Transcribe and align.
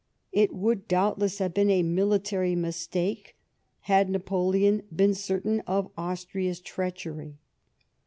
It 0.31 0.51
would, 0.51 0.87
doubtless, 0.87 1.37
have 1.37 1.53
been 1.53 1.69
a 1.69 1.83
military 1.83 2.55
mistake 2.55 3.35
had 3.81 4.09
Napoleon 4.09 4.81
been 4.91 5.13
certain 5.13 5.59
of 5.67 5.91
Austria's 5.95 6.59
treachery." 6.59 7.37